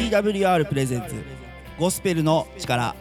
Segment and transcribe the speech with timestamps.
[0.00, 1.14] TWR プレゼンツ。
[1.78, 2.96] ゴスペルの力。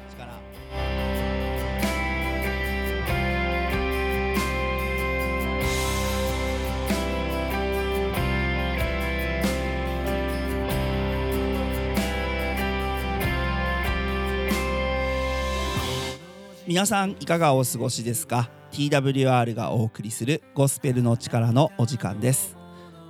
[16.68, 22.58] 皆さんいかがお過ごしですか？TWR がお送りするゴスペルの力のお時間です。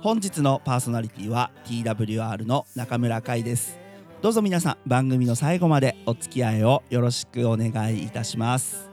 [0.00, 3.79] 本日のパーソナリティは TWR の中村海です。
[4.22, 8.90] どうぞ皆さん番組の最後までお付き合いをよろしくお願いいたします。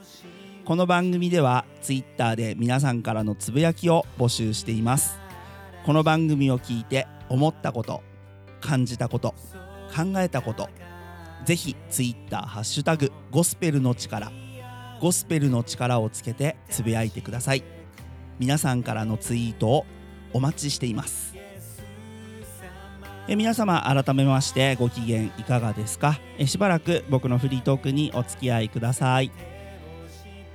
[0.64, 5.20] この番組では Twitter で皆さんからのつぶやきを募集しています。
[5.86, 8.04] この番組を聞いて思ったこと
[8.62, 9.36] 感じたこと
[9.94, 10.70] 考えたこと
[11.46, 14.32] ぜひ Twitter ハッシュタグゴスペルの力
[15.02, 17.66] ゴスペルの力をつけてつぶやいてください。
[18.40, 19.86] 皆さんからのツイートを
[20.32, 21.36] お待ちしています。
[23.28, 26.20] え皆様改めましてご機嫌いかがですか？
[26.38, 29.32] えしばらく僕のフリートークにお付き合いください。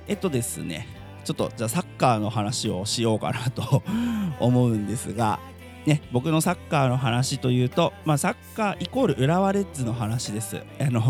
[0.07, 0.87] えっとですね
[1.23, 3.83] ちょっとじゃあサッカーの話をしようかなと
[4.39, 5.39] 思うんですが
[5.85, 10.63] ね、僕のサッカーの話というと、まあ、サッカーイコール浦和レッズの話です。
[10.79, 11.01] あの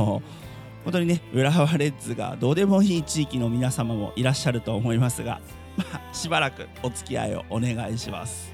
[0.84, 5.40] 本当にね浦和レッズがどうでもいい地域の皆様もいらっしゃると思いますが、
[5.78, 8.52] まあ、しばらくお付き合いをお願いします。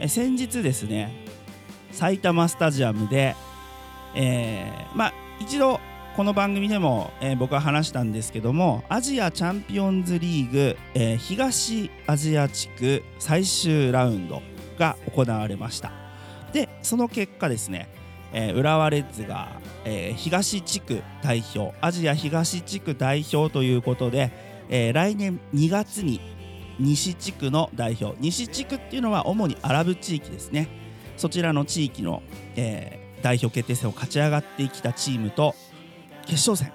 [0.00, 1.12] え先日ですね
[1.92, 3.36] 埼玉スタジアムで、
[4.14, 5.80] えー、まあ一度
[6.16, 14.42] この番組でも、えー、僕は話したんですけどもアジアチャンピオンズリーグ、えー、東アジア地区最終ラウンド
[14.78, 15.92] が行われました。
[16.52, 17.88] でその結果ですね
[18.32, 24.30] えー、浦和レッズが、えー、東地区代表アジア東地区代表ということで、
[24.68, 26.20] えー、来年2月に
[26.78, 28.16] 西地区の代表。
[28.20, 30.68] 西地区っていうのは主にアラブ地域ですね。
[31.20, 32.22] そちらの地域の、
[32.56, 35.54] えー、代表決定戦を勝ち上がってきたチームと
[36.22, 36.72] 決勝戦、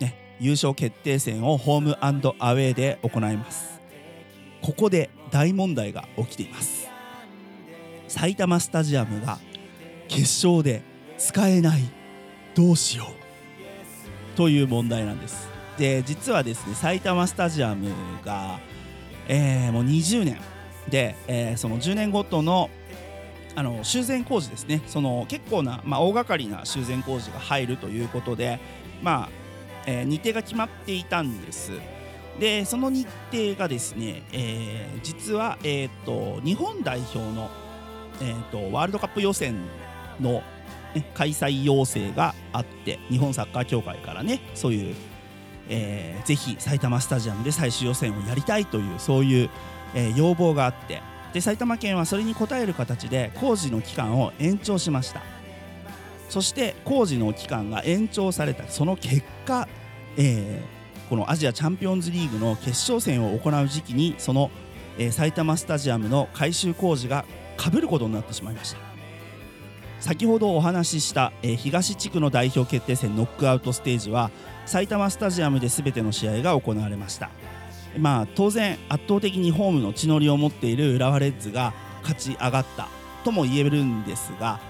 [0.00, 3.82] ね、優勝決定戦をホームアウェーで行います。
[4.62, 6.88] ここで大問題が起きています。
[8.08, 9.38] 埼玉スタジアムが
[10.08, 10.80] 決勝で
[11.18, 11.82] 使えない。
[12.54, 14.36] どうしよう。
[14.38, 15.50] という問題なんです。
[15.76, 17.90] で実はですね埼玉スタジアム
[18.24, 18.58] が、
[19.28, 20.38] えー、もう20年
[20.88, 22.70] で、えー、その10年ごとの
[23.54, 24.82] あの修繕工事ですね。
[24.86, 28.60] その結構な、まあ、大掛かりな修繕工事が入るということで、
[29.02, 29.28] まあ
[29.86, 31.72] えー、日程が決まっていたんです。
[32.40, 37.50] でその日程がですね、えー、実は、えーと、日本代表の、
[38.22, 39.56] えーとワールドカップ予選
[40.18, 40.42] の
[40.94, 44.94] ね、開催要請があって日本サッカー協会からねそういう、
[45.68, 49.50] えー、ぜひ埼玉スタジアムで最終予選をやりたいというそういう、
[49.94, 51.02] えー、要望があって
[51.32, 55.22] で埼玉県はそれに応える形で工事の期間を延長しました。
[56.28, 58.66] そして工事の期間が延長された。
[58.68, 59.68] その結果、
[60.16, 64.50] えー、このアジアチャンピオンズリーグの決勝戦を行う時期にその、
[64.98, 67.24] えー、埼玉スタジアムの改修工事が
[67.56, 68.78] かぶることになってしまいました。
[70.00, 74.30] 先ほどお話しした、えー、東地区の代表決定戦ノックアウトステージは
[74.66, 77.30] 埼玉スタジアムで全ての試合が行われました。
[77.98, 82.88] まあ当然圧倒的にホームの地の利を持っている浦和レッズが勝ち上がった
[83.24, 84.60] とも言えるんですが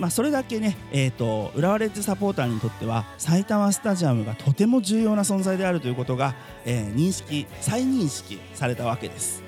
[0.00, 9.42] まあ、それだけね、えーと、浦和レッズサポーターにとっては埼玉スタジアムがとても重要な存在であるということが、えー、認識再認識されたわけです。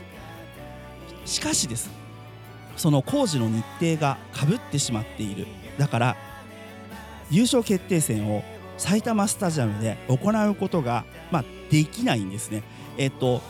[1.25, 1.91] しかしです。
[2.77, 5.47] その工事の日程がかぶってしまっている。
[5.79, 6.17] だから
[7.31, 8.45] 優勝決定戦を
[8.77, 12.63] 埼玉スタジアムで行うことが、まあ、できないんですね。
[12.99, 13.41] えっと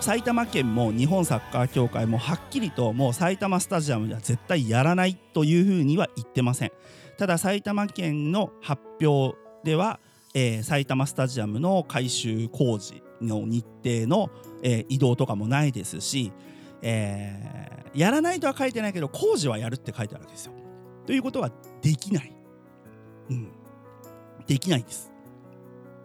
[0.00, 6.72] 埼玉県も日本サッカー協会もはっきりともう埼玉スタジアムでは絶対やらないというふうには言ってません
[7.18, 10.00] ただ埼玉県の発表では、
[10.34, 14.30] えー、埼玉スタジアムの改修工事の日程の、
[14.62, 16.30] えー、移動とかもないですし、
[16.82, 20.52] えー、やらないとは書いてないけど工事はやるって書いてあるわけですよ。
[21.06, 21.50] ということは
[21.80, 22.32] できない。
[23.30, 23.48] うん。
[24.46, 25.10] できないんです。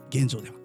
[0.09, 0.60] 現状では。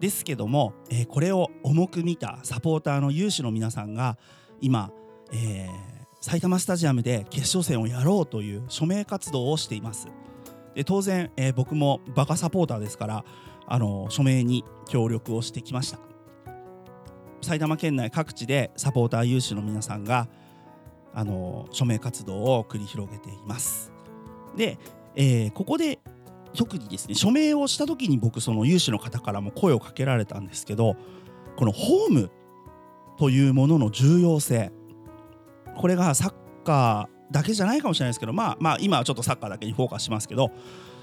[0.00, 4.16] ですけども、えー、これを重く見たサポーターの有志の皆さんが
[4.60, 4.90] 今、
[5.32, 5.70] えー、
[6.20, 10.08] 埼玉スタジアムで決勝戦をやろうという署名活動をしています。
[10.74, 13.24] で当然、えー、僕もバカサポーターですから
[13.66, 15.98] あの署名に協力をしてきました。
[17.40, 20.28] 埼玉県内各地でサポーター有志の皆さんが
[21.14, 23.92] あの署名活動を繰り広げています。
[24.56, 24.78] で、
[25.14, 25.97] えー、ここで
[26.54, 30.96] 特にですね署名をした時に僕その有志の方からも声をかけられたんですけど
[31.56, 32.30] このホーム
[33.18, 34.72] というものの重要性
[35.76, 36.34] これがサッ
[36.64, 40.50] カーだけじゃないかもしれないですけどまあまあ今はちょっとサッカーだけにフォーカスしますけど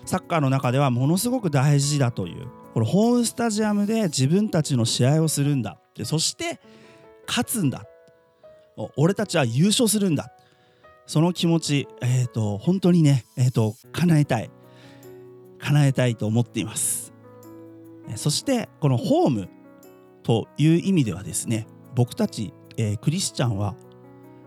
[0.05, 6.59] サッカーの中ではものすごく大事だというこのホームスタジアムで自分たちの試合をするんだでそして
[7.27, 7.85] 勝つんだ。
[8.97, 10.31] 俺たちは優勝するんだ。
[11.05, 14.49] その気持ち、えーと、本当にね、えーと、叶えたい。
[15.65, 17.13] 叶えたいと思っています。
[18.15, 19.49] そしてこのホーム
[20.21, 21.65] という意味ではですね
[21.95, 23.75] 僕たち、えー、クリスチャンは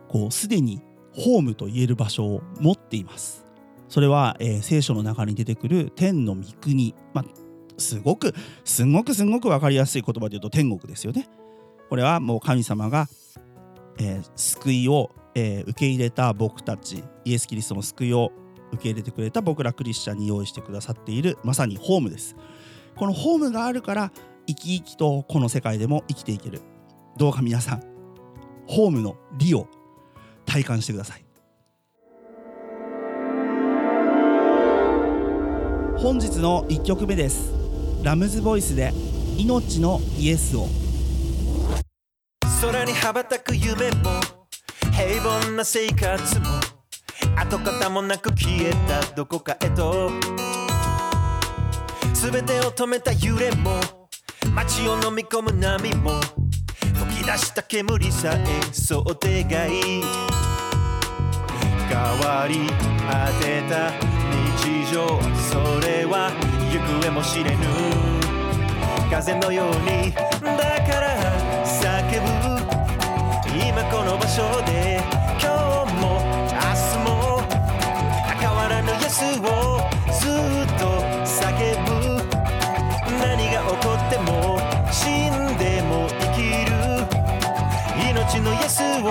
[0.09, 0.81] こうすでに
[1.13, 3.45] ホームと言える場所を持っています。
[3.89, 7.25] それは、えー、聖書の中に出てくる天の御国、まあ、
[7.79, 8.33] すごく
[8.65, 11.29] すごくすごく分かりやすい言葉で言うと天国ですよね。
[11.89, 13.09] これはもう神様が、
[13.99, 18.31] えー、救いを、え、受け入れた僕たちイエス・キリストの救いを
[18.73, 22.37] 受け入れてくれた僕らクリスチャンに用意してくださっているまさにホームです。
[22.97, 24.13] このホームがあるから
[24.47, 26.61] 生き生きとこの世界でも生きていける。
[27.17, 27.83] どうか皆さん
[28.67, 29.67] ホームの利を
[30.45, 31.25] 体感してください。
[35.97, 37.53] 本日の1曲目です。
[38.05, 38.93] ラムズボイスで
[39.37, 40.69] 命のイエスを。
[42.61, 44.21] 空に羽ばたく夢も
[44.93, 46.78] 平凡な生活も
[47.49, 50.11] 跡形もなく消えたどこかへと。
[52.13, 53.81] 全てを止めた揺れも
[54.55, 56.21] 街を飲み込む波も
[57.09, 59.71] 吹き出した煙さえ想定外。
[61.89, 62.67] 変わり
[63.09, 63.93] 果てた
[64.59, 66.31] 日常それは
[66.71, 67.65] 行方も知れぬ。
[69.11, 70.21] 風のようにだ
[70.87, 71.17] から
[71.65, 72.69] 叫ぶ。
[73.57, 74.98] 今この場所で
[88.79, 89.11] 命の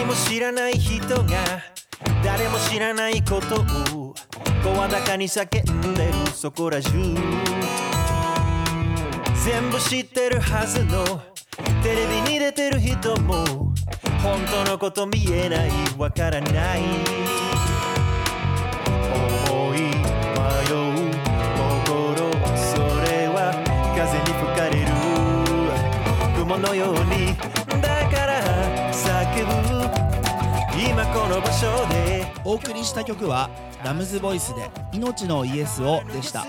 [0.00, 1.24] エスを知らない人が
[2.24, 3.62] 誰も知らないこと
[3.96, 4.14] を。
[4.62, 6.90] 声高に叫んでるそこら中
[9.44, 10.40] 全部知ってる。
[10.40, 11.04] はずの
[11.82, 12.80] テレビに出てる。
[12.80, 13.44] 人も
[14.22, 16.82] 本当のこと見えないわからない
[26.62, 27.36] のように
[27.82, 29.52] だから叫ぶ
[30.80, 32.32] 今この場所で。
[32.44, 33.50] お送りした曲は
[33.84, 36.46] ラムズボイスで命のイエスをでした。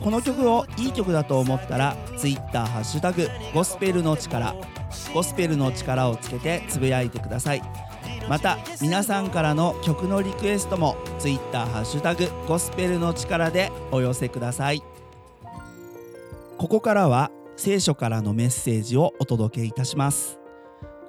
[0.00, 2.68] この曲をいい曲だと思ったら Twitter
[3.52, 4.54] ゴスペルの力
[5.12, 7.62] ゴスペルの力をつけてつぶやいてください。
[8.28, 11.66] また皆さんからの曲のリクエストも Twitter
[12.46, 14.82] ゴスペルの力でお寄せください。
[16.58, 20.40] ここからは聖書からのメッセージをお届けいたします。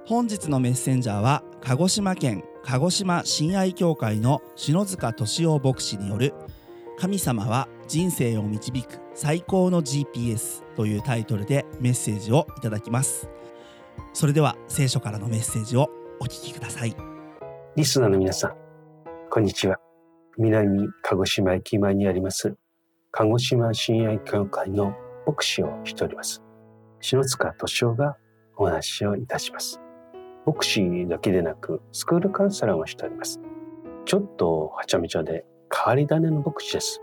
[0.05, 6.33] 本日のメッセンジャーは鹿児島県鹿児島親愛協会の篠塚敏夫牧師による
[6.97, 13.29] 神様は人生を導く最高の GPS というタイトルでメッセージをいただきます。
[14.13, 16.95] それでは聖書からのメッセージをお聞きください。
[17.75, 18.55] リスナーの皆さん
[19.29, 19.79] こんにちは。
[20.37, 22.55] 南鹿児島駅前にあります
[23.11, 26.41] 鹿児島親愛協会の牧師をしております
[26.99, 28.17] 篠塚敏夫が
[28.55, 29.83] お話をいたします
[30.45, 33.39] 牧師だけでなくスクールカウンセラーもしております。
[34.05, 37.01] ちょっとはちゃめちゃで変わり種の牧師です。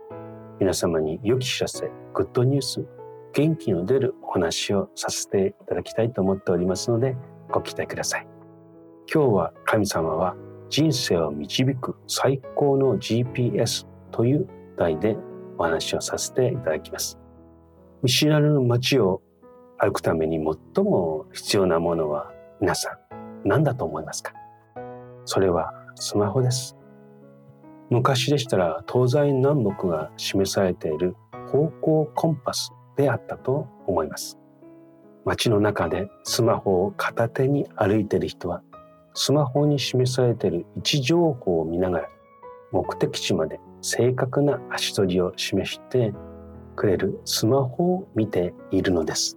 [0.58, 2.84] 皆様に良き知らせ、グッドニュース、
[3.32, 7.16] 元気の出るお話をさせていただきたいと思っておりますので
[7.50, 8.26] ご期待ください。
[9.12, 10.36] 今日は神様は
[10.68, 14.46] 人生を導く最高の GPS という
[14.76, 15.16] 題で
[15.56, 17.19] お話をさせていただきます。
[18.02, 19.20] 見知らぬ街を
[19.78, 20.36] 歩くために
[20.74, 24.32] 最も必要なものは皆さん何だと思いますか？
[25.26, 26.78] それはスマホです。
[27.90, 31.14] 昔でしたら東西南北が示されている
[31.52, 34.38] 方向コンパスであったと思います。
[35.26, 38.62] 街の中でスマホを片手に歩いている人は
[39.12, 42.08] スマホに示されている位置情報を見ながら
[42.72, 46.14] 目的地まで正確な足取りを示して
[46.80, 49.36] くれるスマホを見ているのです。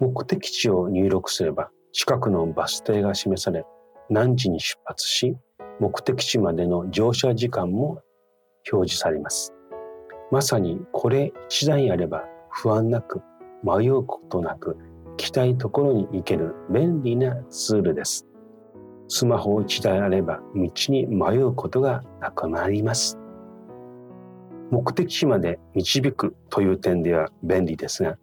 [0.00, 3.66] 目的地を入力すれば近くのバス停が示され、
[4.08, 5.36] 何時に出発し、
[5.80, 8.00] 目的地までの乗車時間も
[8.72, 9.52] 表示されます。
[10.30, 13.20] まさにこれ一台あれば不安なく
[13.62, 14.78] 迷うことなく
[15.10, 18.26] 行きたいところに行ける便利なツールです。
[19.08, 23.19] スマホ一台あれば道に迷うことがなくなります。
[24.70, 28.16] 目的地まで導くという点では便利ですが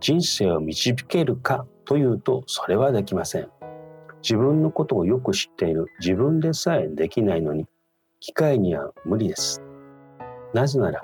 [0.00, 3.48] 人生を導けるかというとそれはできません。
[4.22, 7.66] 自分のことをよく知っている自分でさえできないのに
[8.20, 9.60] 機械には無理です。
[10.54, 11.02] なぜなら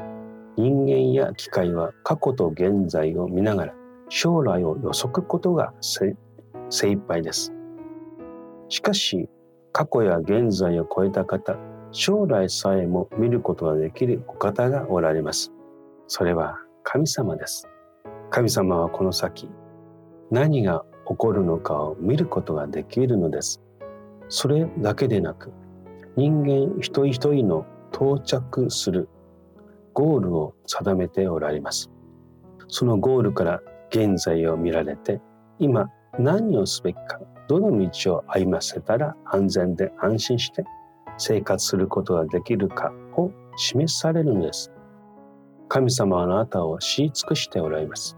[0.56, 3.74] 人間や機械は過去と現在を見ながら
[4.08, 6.16] 将来を予測ことが精
[6.70, 7.52] 一杯です。
[8.68, 9.28] しかし
[9.72, 11.56] 過去や現在を超えた方
[11.90, 15.52] 将来さえも見ることができるお方がおられます。
[16.06, 17.66] それは神様です。
[18.30, 19.48] 神様はこの先
[20.30, 23.62] 何が起こるのかを見ることができるのです。
[24.28, 25.52] それだけでなく
[26.16, 29.08] 人間一人一人の到着する
[29.94, 31.90] ゴールを定めておられます。
[32.68, 35.22] そのゴールから現在を見られて
[35.58, 37.18] 今何をすべきか
[37.48, 40.64] どの道を歩ませたら安全で安心して
[41.18, 44.72] 生活することができるかを示されるのです。
[45.68, 48.16] 神様はあなたを知り尽くしておられます。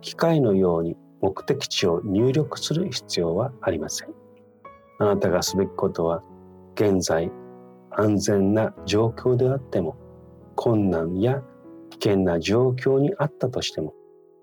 [0.00, 4.10] 機械のように目的地を入力する必要はありません。
[5.00, 6.22] あなたがすべきことは
[6.74, 7.32] 現在
[7.90, 9.96] 安全な状況であっても
[10.54, 11.42] 困難や
[11.90, 13.94] 危険な状況にあったとしても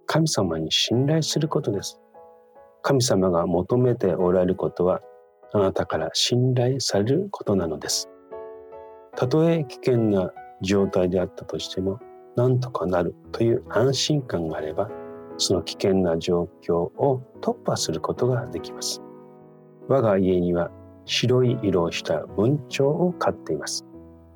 [0.07, 1.99] 神様に信頼することです。
[2.81, 5.01] 神様が求めておられることは
[5.53, 8.09] あなたから信頼されることなのです。
[9.15, 10.31] たとえ危険な
[10.61, 11.99] 状態であったとしても
[12.35, 14.89] 何とかなるという安心感があれば
[15.37, 19.01] その危険な状況を突破することができます。
[19.87, 20.71] 我が家には
[21.05, 23.85] 白い色をした文鳥を飼っています。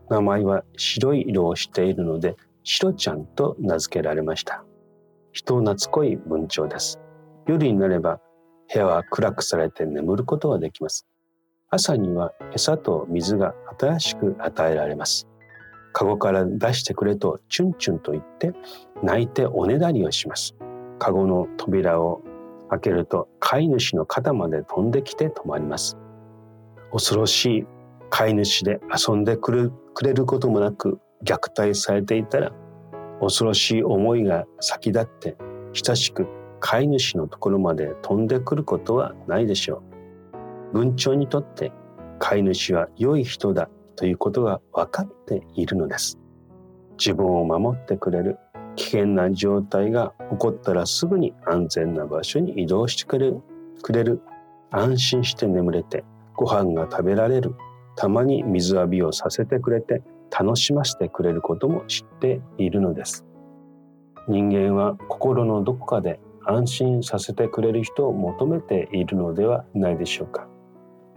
[0.09, 4.65] 名前は白い色をしているのでシロちゃんと名付けられました。
[5.31, 6.99] 人懐っこい文鳥です。
[7.47, 8.19] 夜になれば
[8.73, 11.05] 部屋は暗くされて眠ることができます。
[11.69, 15.27] 朝には餌と水が新しく与えられます。
[15.93, 18.53] カゴから出してくれとチュンチュンと言って
[19.01, 20.55] 泣いておねだりをします。
[20.99, 22.21] カゴの扉を
[22.69, 25.97] 開けると飼い主の肩まで飛んできて止まります。
[26.91, 27.65] 恐ろしい
[28.09, 29.71] 飼い主で遊んでく
[30.03, 32.51] れることもなく虐待されていたら
[33.19, 35.37] 恐ろしい思いが先立って
[35.73, 36.27] 親しく
[36.67, 39.83] 飼い主のところまで飛んでくることはないでしょ
[40.73, 40.79] う。
[40.79, 41.71] 文鳥にとって
[42.17, 46.17] 飼い主は良い人だということが分かっているのです。
[46.97, 48.39] 自分を守ってくれる
[48.77, 53.41] 危険な状態が起こったらすぐに安全な場所に移動してくれる。
[53.83, 54.21] くれる。
[54.71, 56.03] 安心して眠れて
[56.35, 57.53] ご飯が食べられる。
[57.95, 63.23] たまに水浴びをさせてくれて楽しませてくれることも知っているのです。
[64.27, 70.47] 人間は心のどこかで安心させてくれる人を求めているのではないでしょうか。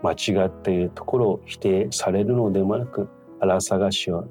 [0.02, 3.08] 間違っているところを否定されるのでもなく
[3.40, 4.26] 荒探しを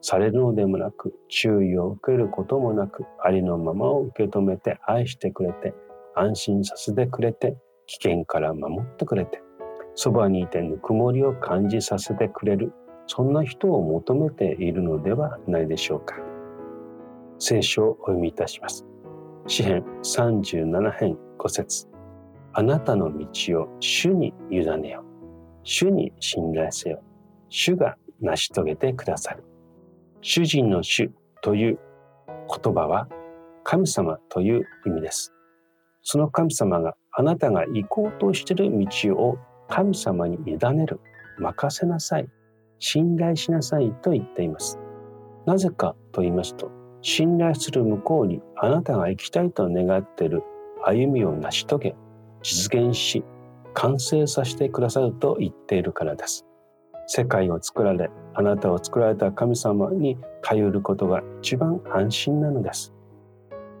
[0.00, 5.74] されるのでもなく注意を受けることもなくありのままを受け止めて愛してくれて
[6.16, 9.42] 安心させてくれて危険から守ってくれて
[9.94, 12.72] そばにいてぬくもりを感じさせてくれる
[13.06, 16.14] そんな人を求めているのではないでしょうか。
[17.40, 18.86] 聖書をお読みいたします。
[19.46, 21.88] 詩編37編5節。
[22.52, 25.04] あなたの道を主に委ねよ。
[25.62, 27.02] 主に信頼せよ。
[27.48, 29.44] 主が成し遂げてくださる。
[30.20, 31.10] 主人の主
[31.42, 31.78] という
[32.62, 33.08] 言葉は
[33.64, 35.32] 神様という意味です。
[36.02, 41.00] その神様があなたが行こうとしている道を神様に委ねる、
[41.38, 42.28] 任せなさい、
[42.78, 44.78] 信頼しなさいと言っています。
[45.46, 46.70] なぜかと言いますと、
[47.02, 50.42] 信頼する向こうにあなたが行きたいと願っている
[50.84, 51.94] 歩みを成し遂げ、
[52.42, 53.24] 実現し、
[53.74, 56.46] 完成させてくださると言っているからです。
[57.06, 62.94] 世界を作られあなたを作られた神様に頼ることが一番安心なのです。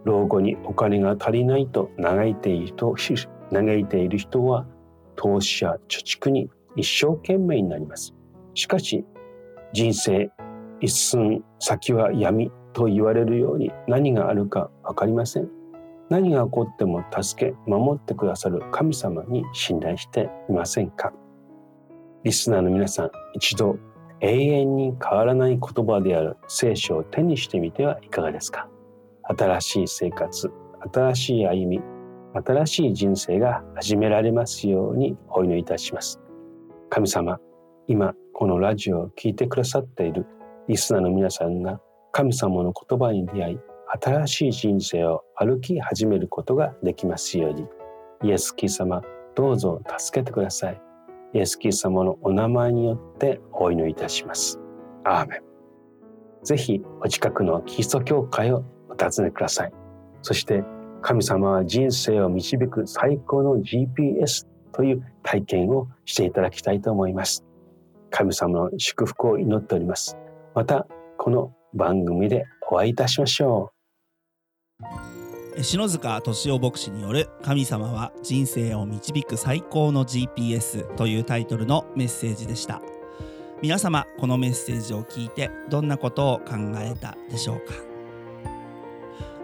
[0.04, 2.94] 老後にお金が足りないと嘆いている人
[3.52, 4.66] 嘆いている人は
[5.16, 8.14] 投資や貯蓄に一生懸命になります。
[8.54, 9.04] しかし
[9.72, 10.30] 人生
[10.80, 12.50] 一寸先は闇。
[12.72, 15.48] と言われるように何があるか分かりません。
[16.08, 21.12] 何が起こっても助け守ってくださる神様に信頼していませんか。
[22.24, 23.78] リスナーの皆さん、一度
[24.20, 28.68] 永遠に変わらない言葉である聖書を手にしてみてはいかがですか。
[29.22, 30.50] 新しい生活、
[30.92, 31.80] 新しい歩み、
[32.34, 36.20] 新しい人生が始められますようにお祈りいたします。
[36.90, 37.38] 神様、
[37.86, 40.26] 今このラジオを聴いてくださっている
[40.68, 41.80] リスナーの皆さんが
[42.12, 43.58] 神様の言葉に出会い、
[44.00, 47.66] 新しい人生を歩き始めることができますように、
[48.22, 49.02] イエス・キー様、
[49.34, 50.80] どうぞ助けてください。
[51.32, 54.58] イエス・キリ様のお名前によってお祈りいたします。
[55.04, 55.40] アーメン
[56.42, 59.72] ぜひお近くのキリスト教会をお尋ねください。
[60.22, 60.64] そして
[61.02, 67.44] 神様は人生を導く最高の GPS という体験をしていただきたいと思います。
[68.10, 70.18] 神様の祝福を祈っております。
[70.54, 70.86] また
[71.16, 73.72] この番組でお会いいたしましょ
[75.56, 75.62] う。
[75.62, 82.80] 篠塚敏夫牧師による「神様は人生を導く最高の GPS」というタイトルのメッセージでした。
[83.60, 87.74] 皆様このメッセージを聞いてどんなことを考えたでしょうか？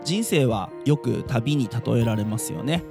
[0.04, 2.83] 人生はよく旅に例えられますよね。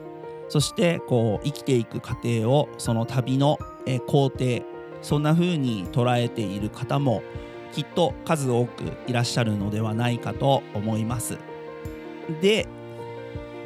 [0.49, 3.57] そしてこう生きていく過程をその旅の
[4.05, 4.61] 工程
[5.01, 7.23] そんな風に捉えている方も
[7.75, 11.37] きっと数多くいらっしゃるのではないかと思います。
[12.41, 12.65] で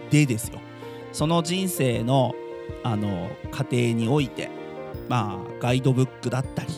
[0.10, 0.60] でですよ。
[1.12, 2.34] その人生の
[2.84, 4.50] あの過程において
[5.08, 6.70] まあガイドブックだったり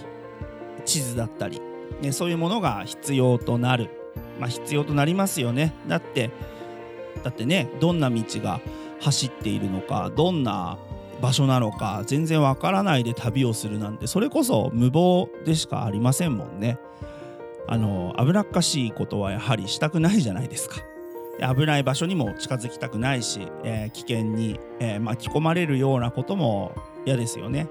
[0.83, 1.61] 地図だったり、
[2.01, 3.89] ね、そういうものが必要となる。
[4.37, 5.73] まあ必要となりますよね。
[5.87, 6.31] だって
[7.23, 8.59] だってねどんな道が
[8.99, 10.77] 走っているのかどんな
[11.21, 16.77] 場所なのか全然わからないで旅をするなんてそれこそ無謀でしかありませんもんね。
[17.67, 20.81] あの危なっかしいことはやはりしたくないじゃないですか。
[21.55, 26.73] 危ない場所にも近づきたくないし、えー、危険に、えー、巻き込まれるようなことも
[27.05, 27.67] 嫌ですよね。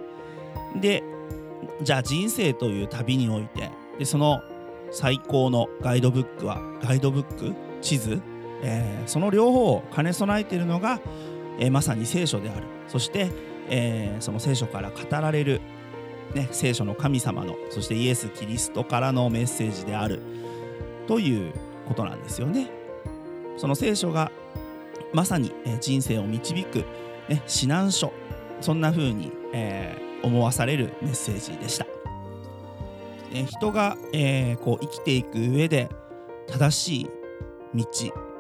[0.81, 1.03] で
[1.83, 4.41] じゃあ人生という旅においてでその
[4.91, 7.55] 最高のガイドブックはガイドブック？
[7.81, 8.21] 地図、
[8.63, 11.01] えー、その両方を兼ね備えているのが、
[11.59, 13.31] え、まさに聖書であるそして、
[13.71, 15.63] え、その聖書から語られる、
[16.35, 20.21] ね、聖書の神様のそしてイエス・キリストからのメッセージである
[21.07, 21.53] という
[21.89, 22.71] ことなんですよね。
[23.57, 24.31] その聖書が
[25.13, 26.79] まさに、人生を導く、
[27.29, 28.13] ね、指南書
[28.61, 31.87] そんな風に、えー、思わされるメッセージでした。
[33.33, 35.89] ね、人が、えー、こう生きていく上で
[36.47, 37.11] 正しい
[37.75, 37.85] 道、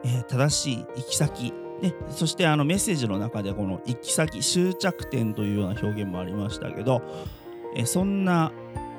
[0.04, 7.02] えー、正しい行き先、ね、そしてあのメッセージの中でこの行き先終着点というような表現もありましたけど、
[7.74, 8.52] え、そんな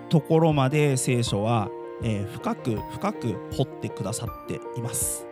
[0.09, 1.69] ところまで聖書は、
[2.03, 5.27] え、深く深く掘ってくださっています。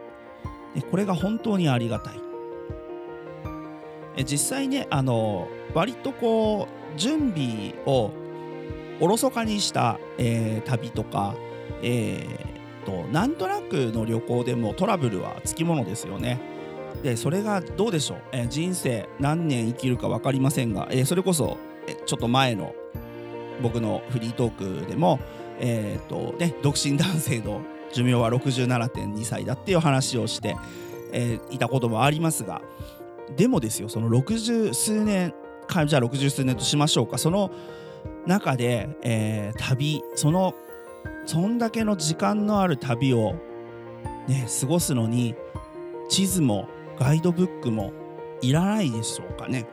[0.76, 2.20] でこれが本当にありがたい。
[4.18, 8.12] え実際ねあの割とこう準備を
[9.00, 11.36] おろそかにした、えー、旅とか、
[11.82, 16.40] えーと、なんとなくの旅行でもトラブルはつきものですよね。
[17.02, 22.74] でそれがどうでしょう、えー、人生何年生きるか分かりませんが、えー、それこそ、えちょっと前の
[23.62, 25.20] 僕のフリートークでも、
[25.60, 30.56] えーとね、独身男性の寿命は67.2歳だっていう話をして、
[31.12, 32.62] えー、いたこともありますが
[33.36, 35.34] でもですよその60数年
[35.86, 37.20] じゃあ60数年としましょうか。
[37.20, 37.52] その
[38.26, 40.56] 中で、えー、旅その
[41.26, 43.36] そんだけの時間のある旅を、
[44.28, 45.36] ね、過ごすのに
[46.10, 46.68] 地図も
[46.98, 47.94] ガイドブックも
[48.42, 49.68] いらないでしょうかね。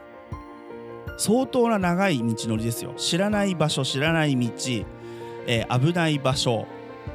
[1.16, 4.50] 相当な長い道のりですよ知らない場所知らない道、
[5.46, 6.66] えー、危ない場所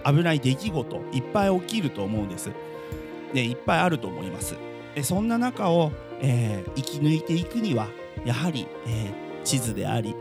[0.05, 2.51] 危ない出来事いっぱい起きると思うんです。
[3.33, 4.55] でいっぱいあると思います。
[4.95, 7.87] でそんな中を、えー、生き抜いていくには
[8.25, 10.15] やはり、えー、地図であり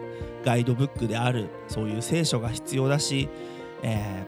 [0.45, 3.29] ガイドブックであるそういう聖書が必要だし、
[3.83, 4.27] え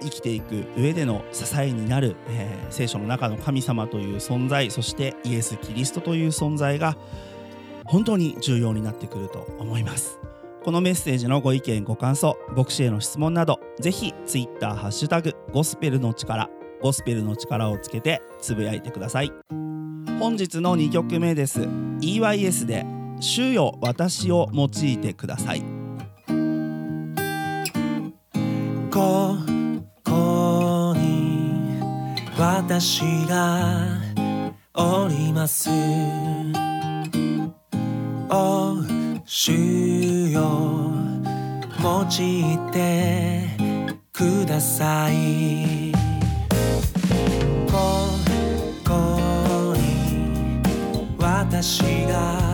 [0.00, 6.96] ー、生きていく上での支えになる、えー、聖書の中の神様という存在そしてイエス・キリストという存在が
[7.84, 10.18] 本当に重要になってくると思います。
[10.64, 16.48] このメッセージのご意見ご感想牧師への質問などぜひ Twitter ハッシュタグゴスペルの力
[16.80, 19.32] ゴスペルの力をつけてつぶやいてください。
[20.20, 21.62] 本日の2曲目です。
[22.00, 22.86] EYS で
[23.18, 25.62] 「主よ私を用いてください」
[28.90, 29.36] こ
[30.04, 31.80] こに
[32.38, 33.98] 私が
[34.74, 35.70] おります。
[39.34, 39.50] 主
[40.30, 40.92] よ
[41.82, 43.48] 用いて
[44.12, 45.90] ください。
[47.66, 48.10] こ
[48.86, 50.60] こに
[51.18, 52.51] 私が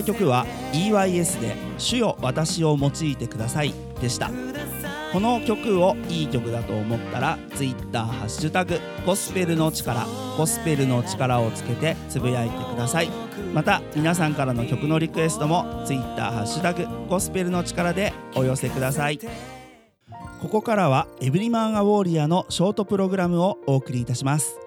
[0.00, 4.30] した曲は EYS で「主よ私を用いてください」でした。
[5.12, 10.06] この曲をいい曲だと思ったら Twitter ハッシュタグゴスペルの力
[10.38, 13.10] ゴスペルの力をつけてつぶやいてください。
[13.52, 19.18] また皆さんからの曲のリクエストも Twitter ハッシュタグゴスペルの力でお寄せください。
[20.40, 24.60] ここからはエブリマンアウォーリアのショートプログラムをお送りいたします。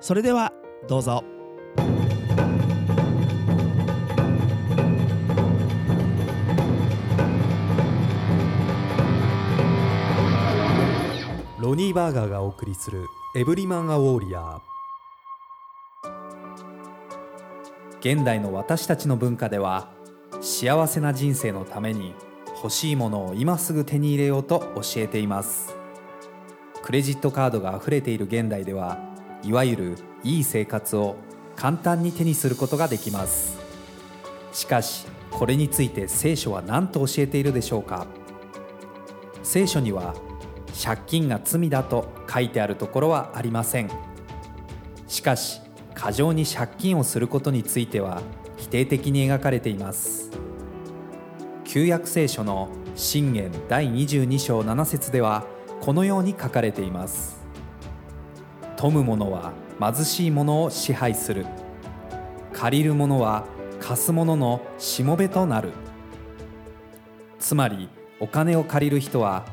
[0.00, 0.52] それでは
[0.88, 1.35] どうぞ。
[11.66, 14.62] ロニーバーガーがお送りするエブリマン・ア・ウォーリア
[17.98, 19.90] 現代の私たちの文化では
[20.40, 22.14] 幸せな人生のために
[22.62, 25.74] 欲しいものを今すぐ手に入れようと教えています。
[26.84, 29.00] クレジットカードが溢れている現代では
[29.42, 31.16] いわゆるいい生活を
[31.56, 33.58] 簡単に手にすることができます。
[34.52, 38.06] しかしこれについて聖書は何と教えているでしょうか。
[39.42, 40.14] 聖書には
[40.82, 43.90] 借金が罪だと書いてあるところはありません。
[45.06, 45.60] しかし
[45.94, 48.20] 過剰に借金をすることについては
[48.58, 50.30] 否定的に描かれています。
[51.64, 55.44] 旧約聖書の信玄第22章7節では
[55.80, 57.44] このように書かれています。
[58.76, 61.46] 富む者は貧しい者を支配する。
[62.52, 63.44] 借りる者は
[63.80, 65.72] 貸す者のしもべとなる。
[67.38, 67.88] つまり
[68.20, 69.46] お金を借りる人は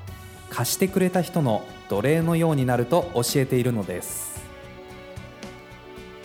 [0.53, 4.39] 貸してくれた人の奴隷のようになると教えているのです。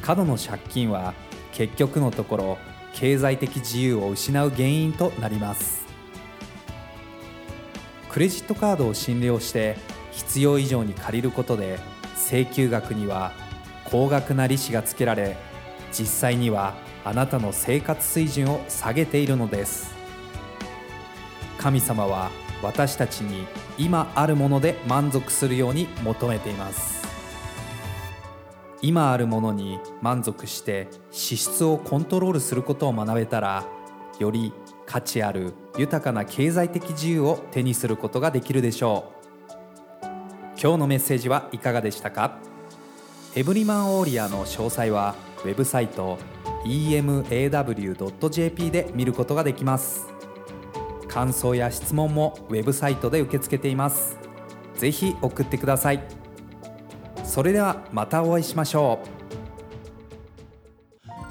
[0.03, 1.15] 過度の借金は
[1.53, 2.59] 結局のところ
[2.93, 5.83] 経済的自由を失う原因となります。
[8.11, 9.77] クレジットカードを診療して
[10.13, 11.79] 必要以上に借りることで
[12.15, 13.33] 請求額には
[13.85, 15.39] 高額な利子がつけられ
[15.91, 19.95] 実際にはあなたの生活水準を下げているのです。
[21.57, 22.31] 神様は
[22.63, 23.47] 私たちに
[23.79, 26.99] 今あるもので満足するように求めています。
[28.81, 33.65] 今あるものに満足して支出をコントロールすることを学べたら
[34.21, 34.53] より
[34.87, 40.07] 価値ある豊かな経済的自由を手にすることができるでしょう。
[40.61, 42.39] 今日のメッセージはいかがでしたか？
[43.35, 46.19] エブリマンオーリアの詳細はウェブサイト
[46.65, 47.11] emaw.jp
[48.71, 50.07] で見ることができます。
[51.09, 54.19] 感想や質問もウェブサイトで受け付けています。
[54.77, 56.03] ぜひ送ってください。
[57.25, 59.09] それではまたお会いしましょう。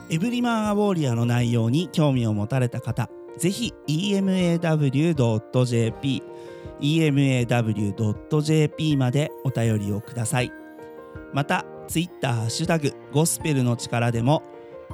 [0.09, 5.03] エブリマンアウォーリアの内容に興味を持たれた方ぜひ emaw.jp
[6.79, 7.77] emaw.jp
[8.97, 10.51] までお便りをください。
[11.33, 14.43] またツイッターハッシュタグゴスペルの力でも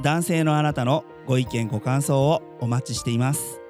[0.01, 3.62] 男性のあなたのご意見ご感想をお待ちしています。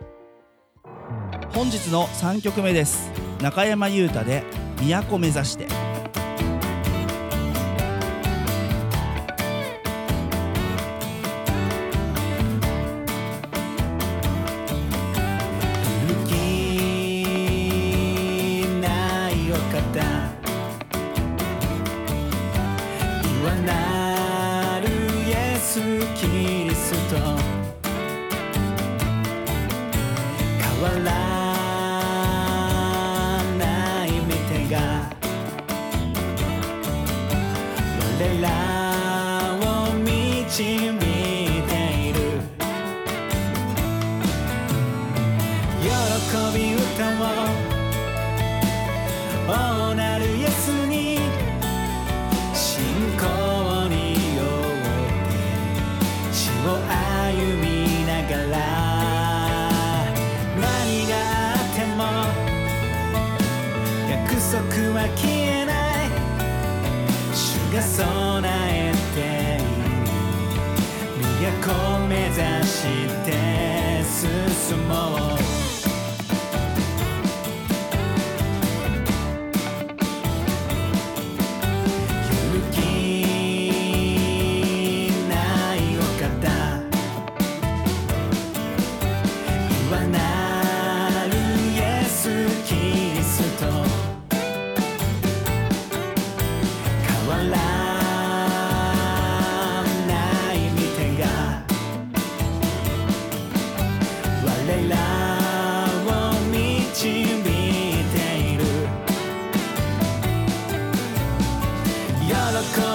[1.54, 3.12] 本日の3曲目です。
[3.39, 4.44] 中山優太で
[4.82, 5.92] 都目指して。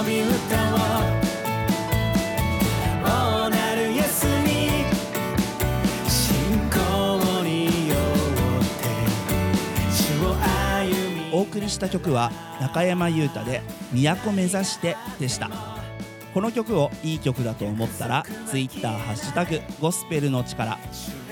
[0.05, 0.31] び歌
[3.03, 4.85] おなるイエスに
[6.09, 8.87] 信仰によって
[9.91, 15.49] 主を歩みお送りした曲は中山優太で「都目指して」でした。
[16.33, 20.77] この曲をいい曲だと思ったら Twitter ハッシュタグゴスペルの力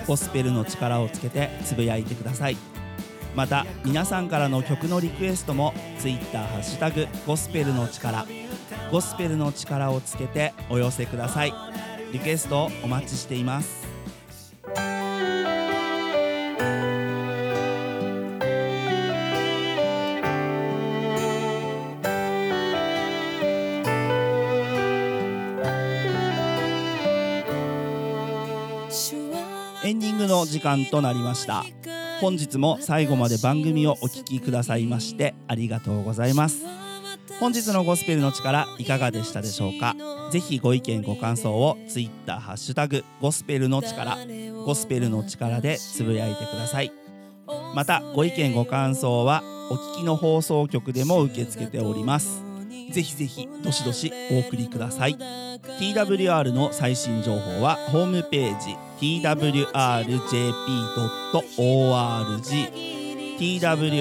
[0.08, 2.58] ゴスペルの力をつけてつぶやいてください。
[3.38, 8.26] また皆さんからの曲のリクエストも Twitter ハッシュタグゴスペルの力
[8.92, 11.54] ゴスペルの力をつけてお寄せください。
[12.12, 13.86] リクエストをお待ちしています。
[29.84, 31.64] エンディングの時間となりました。
[32.20, 36.66] 本日も最後まで番組をお聞きくださいましてありがとうございます。
[37.40, 39.96] 本日のゴスペルの力いかがでしたでしょうか？
[40.32, 44.18] ぜひご意見ご感想を Twitter ハッシュタグゴスペルの力
[44.66, 46.92] ゴスペルの力でつぶやいてください。
[47.76, 52.44] またご意見ご感想はお聞きの放送局でも受け付けております。
[52.92, 55.16] ぜひぜひどしどしお送りください。
[55.80, 60.08] TWR の最新情報はホームページ twrjp.org
[63.38, 63.96] twrjp.org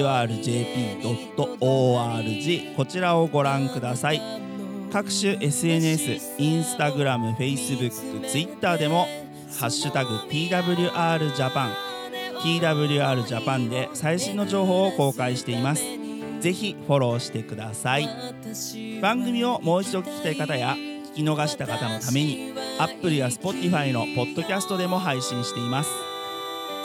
[2.75, 4.21] こちらをご覧ください
[4.91, 9.05] 各種 SNS インスタグラム、フェイスブック、ツイッターでも
[9.59, 11.73] ハッシュタグ TWR ジャパン
[12.41, 15.83] TWR ジャパンで最新の情報を公開しています。
[16.39, 18.07] ぜひフォローしてください。
[19.01, 25.89] 番組をもう一度聞きたい方や聞き逃した方のために Apple や Spotify のポッドキャストでも配信しています。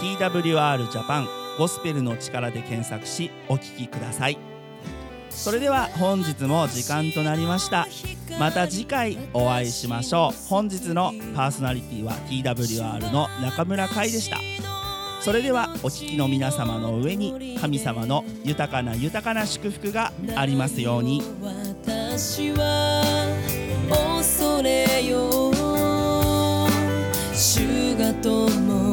[0.01, 1.29] TWR ジャパン
[1.59, 4.39] ゴスペルの力で検索しお聞きください。
[5.29, 7.87] それでは本日も時間となりました。
[8.41, 10.49] また次回お会いしましょう。
[10.49, 14.39] 本日のパーソナリティは TWR の中村海でした。
[15.21, 21.23] それではお聞きの皆様の上に神様の豊かな豊かな祝福がありますように。
[21.43, 23.05] 私は
[23.91, 25.52] 恐れよ
[28.21, 28.92] う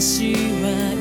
[0.00, 0.32] 私
[0.62, 0.94] は